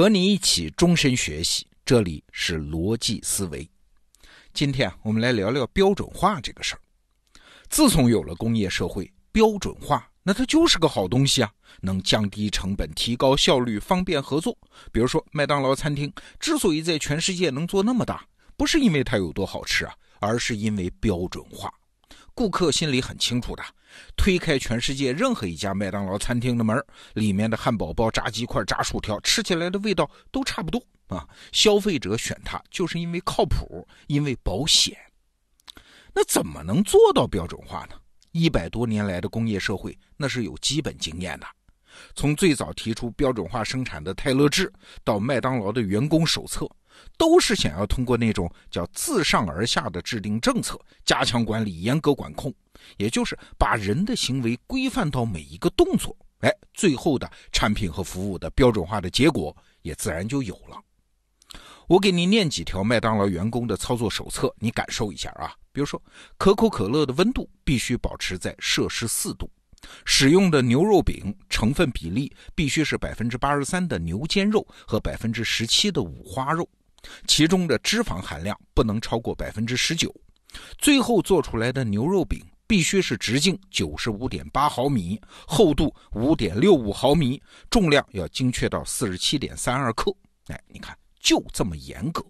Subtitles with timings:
[0.00, 3.68] 和你一起终身学习，这里是逻辑思维。
[4.54, 6.80] 今天，我们来聊聊标准化这个事儿。
[7.68, 11.52] 自从有了工业社会，标准化那它就是个好东西啊，
[11.82, 14.56] 能降低成本、提高效率、方便合作。
[14.90, 18.26] 比如说，麦当劳餐厅之所以在全世界能做那么大，
[18.56, 21.70] 不是因为它有多好吃啊，而是因为标准化。
[22.34, 23.62] 顾客心里很清楚的，
[24.16, 26.82] 推开全世界任何一家麦当劳餐厅的门，
[27.14, 31.28] 里面的汉堡包、炸鸡块、炸薯条，吃起来的味道都差不多啊。
[31.52, 34.96] 消费者选它就是因为靠谱，因为保险。
[36.12, 37.94] 那怎么能做到标准化呢？
[38.32, 41.46] 一百多年来的工业社会，那是有基本经验的。
[42.14, 44.72] 从最早提出标准化生产的泰勒制，
[45.04, 46.68] 到麦当劳的员工手册。
[47.16, 52.52] 都是想要通过那种叫自上而下的制定政策，加强管理，严格管控，
[52.98, 60.76] 也就是把人的行为规范到每一个动作，哎，最后的产品和服务的标准化的结果也自然就有了。
[61.86, 65.54] 我给你念几条麦当劳员工的操作手册，你感受一下啊。
[65.72, 66.02] 比如说，
[66.36, 69.50] 可口可乐的温度必须保持在摄氏四度，
[70.04, 76.68] 使用的牛肉饼成分比例必须是百分之八十三的牛肩肉和百分之十七的五花肉。
[77.26, 80.14] 其中的脂肪含量不能超过百分之十九，
[80.76, 90.14] 最后做出来的牛肉饼必须是直径九十五点八毫米，厚度五点六五毫米，重量要精确到四十七点三二克。
[90.48, 92.22] 哎，你看，就这么严格。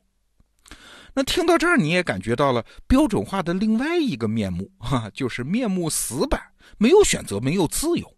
[1.13, 6.41] 那听到这儿，你也感觉到了标准化的另外一个面目，哈，就是面目死板，
[6.79, 8.17] 没有选择，没有自由。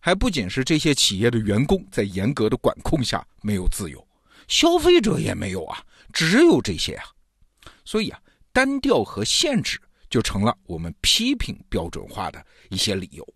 [0.00, 4.06] 还不仅是这些企业的员工在严格的管控下没有自由。
[4.48, 5.80] 消费者也没有啊，
[6.12, 7.04] 只有这些啊，
[7.84, 8.20] 所以啊，
[8.52, 13.26] 单调和限制就成了我们批评标准化的一些理由。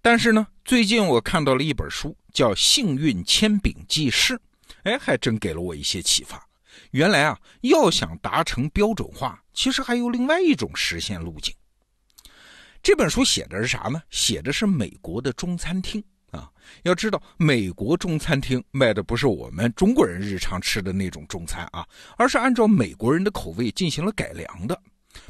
[0.00, 4.34] 但是呢，最近我看到了一本书，叫《幸运铅笔记事》，
[4.82, 6.44] 哎，还真给了我一些启发。
[6.90, 11.54] 原来啊，要想达成标准化，其实还有另外一种实现路径。
[12.82, 14.02] 这本书写的是啥呢？
[14.10, 16.02] 写的是美国的中餐厅。
[16.32, 16.50] 啊，
[16.82, 24.80] 要知道，美国中餐厅卖的不是我们中国人日常吃的那种中餐啊，而是按照美国人的口味进行了改良的。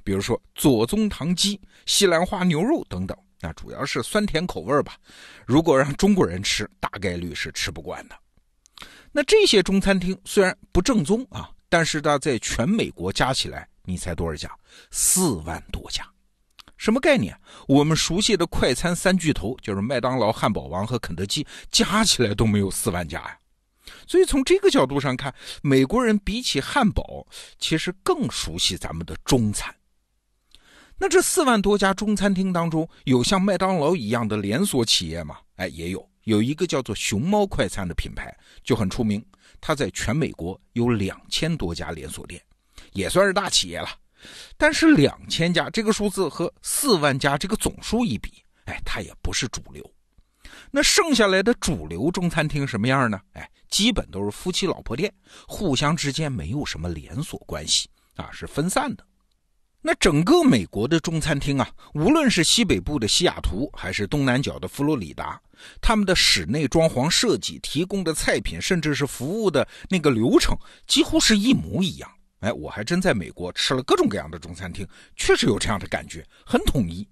[0.04, 4.96] 比如说左宗棠鸡、西兰花牛肉等等，那主要是酸甜口味吧。
[5.44, 8.16] 如果让中国人吃，大概率是吃不惯的。
[9.10, 14.48] 那这些中餐厅虽然不正宗啊，但是它在全美国加起来，你猜多少家？
[14.92, 16.08] 四万多家。
[16.82, 17.32] 什么概念？
[17.68, 23.38] 我们熟悉的快餐三巨头就是麦当劳、汉堡王和肯德基，加起来都没有四万家呀。
[24.04, 25.32] 所以从这个角度上看，
[25.62, 27.24] 美国人比起汉堡，
[27.56, 29.72] 其实更熟悉咱们的中餐。
[30.98, 35.38] 那这四万多家中餐厅当中，有像麦当劳一样的连锁企业吗？
[35.54, 39.24] 哎，也有，有一个叫做熊猫快餐的品牌就很出名，
[39.60, 42.42] 它在全美国有两千多家连锁店，
[42.92, 43.88] 也算是大企业了。
[44.56, 49.84] 但是两千家这个数字和四万家这个总数一比，哎，它也不是主流。
[50.70, 53.20] 那剩下来的主流中餐厅什么样呢？
[53.32, 55.12] 哎，基本都是夫妻老婆店，
[55.46, 59.04] 互相之间没有什么连锁关系啊，是分散的。
[59.84, 65.40] 那整个美国的中餐厅啊，无论是西北部的西雅图，还是东南角的佛罗里达，
[65.80, 70.56] 他们的室内装潢设计、提供的菜品，甚至是服务的那个流程，
[70.86, 72.08] 几乎是一模一样。
[72.42, 77.08] 哎，我还真在美国吃了各种各样的中餐厅，确实有这样的感觉，很统一。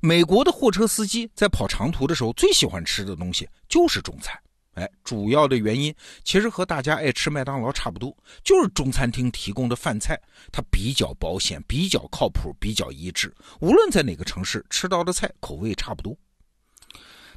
[0.00, 4.38] 美国的货车司机在跑长途的时候，最喜欢吃的东西就是中餐。
[4.74, 5.92] 哎，主要的原因
[6.24, 10.20] 其实和大家爱吃麦当劳差不多，就是中餐厅提供的饭菜
[10.52, 16.14] 它比较保险、比较靠谱、比较一致，无论在哪个城市吃到的菜口味差不多。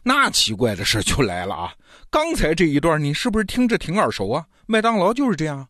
[0.03, 1.73] 那奇怪的事就来了啊！
[2.09, 4.45] 刚才这一段你是不是听着挺耳熟啊？
[4.66, 5.66] 麦当劳就是这样。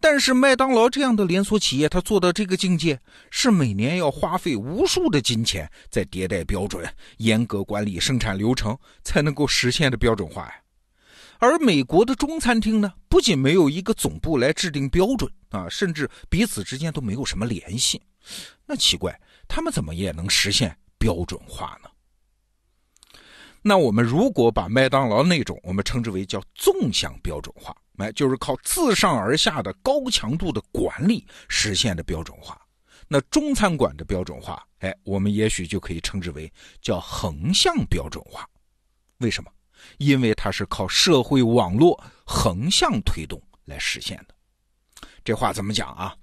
[0.00, 6.86] 但是麦当劳这样的连锁企业，它做到这个境界，是每年要花费无数的金钱在迭代标准、
[7.18, 10.54] 严格管理生产流程，才能够实现的标准化呀。
[11.38, 18.00] 而美国的中餐厅呢，不仅没有一个总部来制定标准啊，甚至彼此之间都没有什么联系。
[18.64, 21.90] 那奇怪，他们怎么也能实现标准化呢？
[23.60, 27.74] 那我们如果把麦当劳那种我们称之为叫纵向标准化。
[27.98, 32.60] 哎，就是靠自上而下的高强度的管理实现的标准化。
[33.06, 38.48] 那中餐馆的标准化，哎，我们也许就可以称之为叫横向标准化。
[39.18, 39.50] 为什么？
[39.98, 44.34] 因为它是靠社会网络横向推动来实现的。
[45.22, 46.16] 这话怎么讲啊？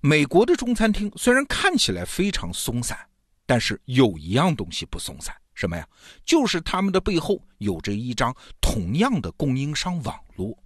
[0.00, 2.98] 美国的中餐厅虽然看起来非常松散，
[3.46, 5.88] 但是有一样东西不松散，什么呀？
[6.24, 10.56] 就是他们的背后有着一张同样的供应商网络。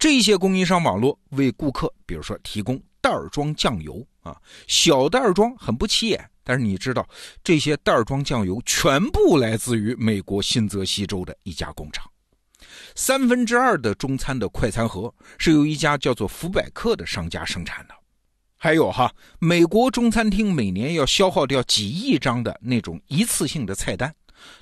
[0.00, 4.34] 这些供应商网络为顾客，比如说提供袋装酱油啊，
[4.66, 7.06] 小袋装很不起眼，但是你知道
[7.44, 12.10] 这些袋装酱油全部来自于美国新泽西州的一家工厂。
[12.94, 17.94] 三分之二的中餐的快餐盒是由一家叫做福百克的商家生产的。
[18.56, 24.14] 还有哈，美国中餐厅每年要消耗掉几亿张的那种一次性的菜单。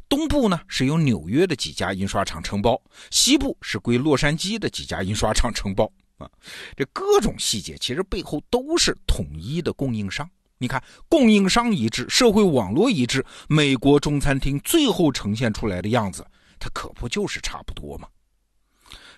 [0.08, 2.80] 东部呢是由纽约的几家印刷厂承包，
[3.10, 6.30] 西部是归洛杉矶的几家印刷厂承包啊。
[6.76, 10.28] 这各种细节其实背后都是统一的供应商。
[10.60, 16.26] 你看，供应商一致，社会网络一致，美国中餐厅最后呈现出来的样子，
[16.58, 18.08] 它可不就是差不多吗？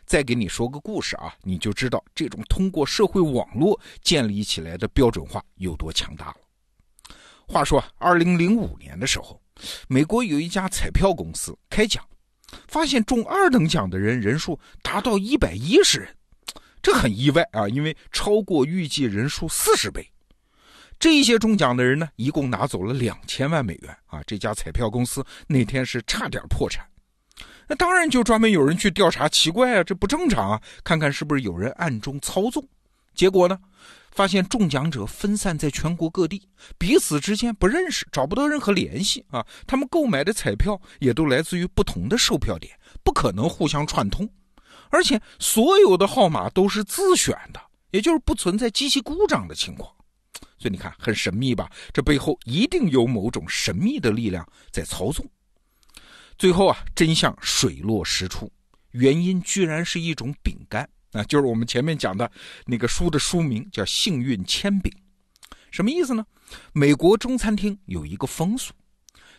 [0.04, 6.36] 再给你说个故事啊，你就知道这种通过社会网络建立起来的标准化有多强大了。
[7.50, 9.42] 话说，二零零五年的时候。
[9.88, 12.02] 美国有一家彩票公司开奖，
[12.68, 16.08] 发现中二等奖的人人数达到一百一十人，
[16.80, 20.08] 这很意外啊，因为超过预计人数四十倍。
[20.98, 24.22] 这些中奖的人呢，一共拿走了两千万美元啊！
[24.26, 26.86] 这家彩票公司那天是差点破产。
[27.66, 32.66] 那当然就专门有人去调查，奇怪啊，这不正常啊，看看是不是有人暗中操纵。
[33.14, 33.58] 结果呢？
[34.10, 39.46] 发现中奖者分散在全国各地，彼此之间不认识，找不到任何联系啊！
[39.66, 44.28] 他们购买的彩票也都来自于不同的售票点，不可能互相串通，
[44.90, 47.60] 而且所有的号码都是自选的，
[47.92, 49.90] 也就是不存在机器故障的情况。
[50.58, 51.70] 所以你看，很神秘吧？
[51.92, 55.24] 这背后一定有某种神秘的力量在操纵。
[56.36, 58.50] 最后啊，真相水落石出，
[58.90, 60.88] 原因居然是一种饼干。
[61.12, 62.30] 啊，就是我们前面讲的
[62.66, 64.92] 那个书的书名叫《幸运铅饼》，
[65.70, 66.24] 什么意思呢？
[66.72, 68.72] 美国中餐厅有一个风俗，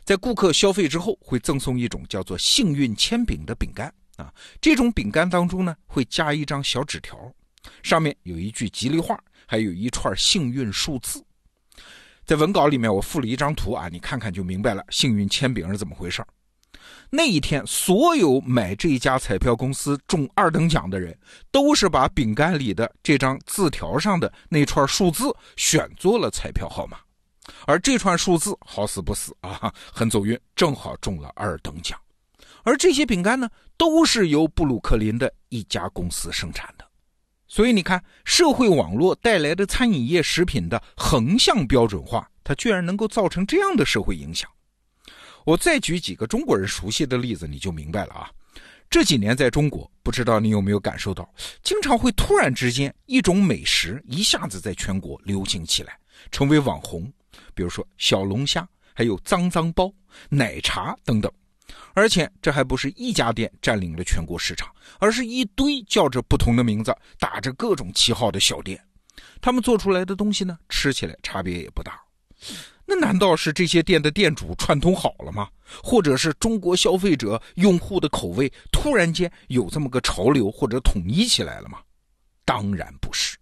[0.04, 4.34] 在顾客消费之后会赠送一种叫做“幸运铅饼”的饼干啊。
[4.60, 7.18] 这种饼干当中呢，会加一张小纸条，
[7.84, 11.24] 上面有一句吉利话，还有一串幸运数字。
[12.26, 16.22] 在文稿里面我附了一张图啊，你看看就明白了，幸运铅饼是怎么回事
[17.14, 21.14] 那一天，所有买这家彩票公司中二等奖的人，
[21.52, 25.26] 都是把饼干里的这张字条上的那串数字
[25.58, 26.98] 选做了彩票号码，
[27.68, 32.00] 而这串数字好死不死啊，很走运，正好中了二等奖。
[32.64, 36.86] 而这些饼干呢，都是由布鲁克林的一家公司生产的。
[37.46, 44.50] 所以你看，社会网络带来的餐饮业食品的横向标准化，它居然能够造成这样的社会影响。
[45.46, 48.32] 我再举几个中国人熟悉的例子，你就明白了啊。
[48.90, 51.34] 这几年在中国，不知道你有没有感受到，
[51.64, 55.98] 经常会突然之间一种美食一下子在全国流行起来，
[56.30, 57.12] 成为网红。
[57.54, 59.92] 比如说小龙虾，还有脏脏包、
[60.30, 61.32] 奶茶等等。
[61.94, 68.82] 而且这还不是一家店占领了全国市场，而是一堆叫着不同的名字、打着各种旗号的小店。
[69.40, 72.02] 他们做出来的东西呢，吃起来差别也不大。
[72.94, 75.48] 那难道是这些店的店主串通好了吗？
[75.82, 81.80] 或者是中国消费者用户的口味突然间有这么个潮流或者统一起来了吗？
[82.44, 83.38] 当然不是。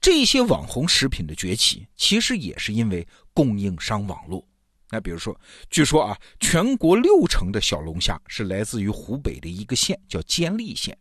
[0.00, 4.42] 这些网红食品的崛起，其实也是因为供应商网络。
[4.88, 5.38] 那比如说，
[5.68, 10.96] 据说啊，全国六成的小龙虾是来自于湖北的一个县，叫监利县。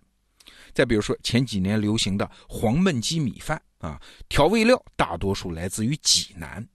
[0.73, 6.67] 再比如说，前几年流行的黄焖鸡米饭啊，调味料大多数来自于济南。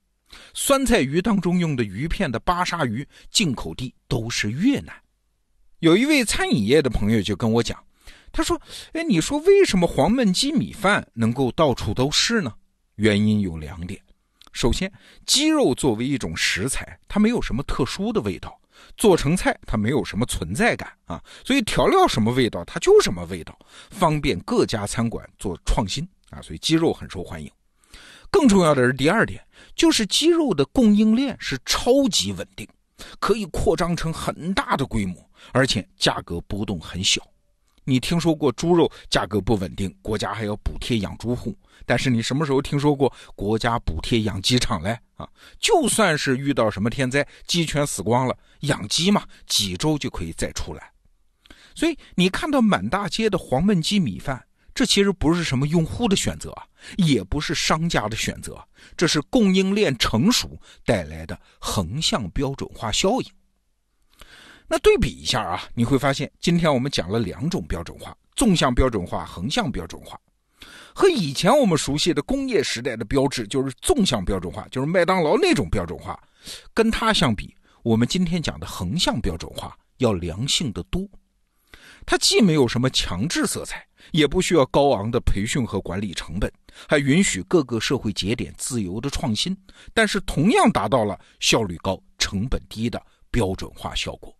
[0.53, 4.95] 酸菜鱼当中用的鱼片的巴沙鱼，进口地都是越南。
[5.79, 7.83] 有一位餐饮业的朋友就跟我讲，
[8.31, 8.61] 他说
[8.93, 12.53] ：“哎，你说为什么黄焖鸡米饭能够到处都是呢？
[12.95, 13.99] 原因有两点。
[14.53, 14.91] 首先，
[15.25, 18.59] 鸡肉作为一种食材，它没有什么特殊的味道，
[18.97, 23.57] 做成菜它没有什么存在感啊，所以调料什么味道它就什么味道，
[23.89, 27.49] 方便各家餐馆做创新啊，所以鸡肉很受欢迎。”
[28.31, 29.45] 更重要的是第二点，
[29.75, 32.67] 就是鸡肉的供应链是超级稳定，
[33.19, 35.15] 可以扩张成很大的规模，
[35.51, 37.21] 而且价格波动很小。
[37.83, 41.57] 你听说过猪肉价格不稳定，国家还要补贴养猪户？
[41.85, 44.97] 但是你什么时候听说过国家补贴养鸡场嘞？
[45.15, 45.27] 啊，
[45.59, 50.91] 就算是遇到什么天灾，鸡全死光了，养鸡嘛，几周就可以再出来。
[51.75, 54.45] 所以你看到满大街的黄焖鸡米饭。
[54.81, 56.51] 这其实不是什么用户的选择，
[56.97, 58.59] 也不是商家的选择，
[58.97, 63.31] 这是供应链成熟带来的横向标准化效应。
[64.67, 70.19] 那对比一下啊，你会发现，今天我们讲了两种标准化：纵向标准化、横向标准化。
[70.95, 76.19] 和以前我们熟悉的工业时代的标志，就是纵向标准化，就是麦当劳那种标准化，
[76.73, 81.07] 跟它相比，我们今天讲的横向标准化要良性的多。
[82.03, 83.85] 它既没有什么强制色彩。
[84.11, 86.51] 也不需要高昂的培训和管理成本，
[86.87, 89.57] 还允许各个社会节点自由的创新，
[89.93, 94.35] 但是同样达到了效率高、成本低的标准化效果。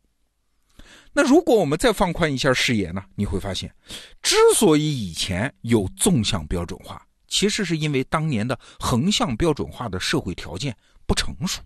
[1.14, 3.04] 那如果我们再放宽一下视野呢？
[3.16, 3.74] 你会发现，
[4.22, 10.76] 之所以以前有纵向标准化，其实是因为当年的横向标准化的社会条件
[11.06, 11.62] 不成熟。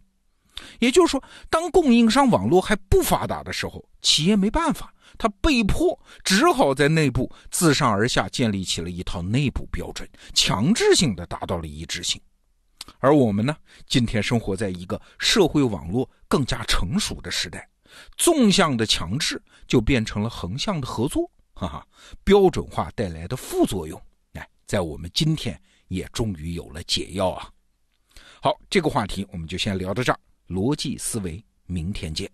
[0.79, 12.21] 也就是说，当供应商网络还不发达的时候，企业没办法，他被迫只好在内部自上而下建立起了一套内部标准，强制性的达到了一致性。
[12.99, 13.55] 而我们呢，
[13.87, 17.67] 今天生活在一个社会网络更加成熟的时代，
[18.15, 21.85] 纵向的强制就变成了横向的合作，哈哈，
[22.23, 23.99] 标准化带来的副作用，
[24.33, 27.49] 哎，在我们今天也终于有了解药啊。
[28.39, 30.19] 好，这个话题我们就先聊到这儿。
[30.47, 32.29] 逻辑思维，明天见。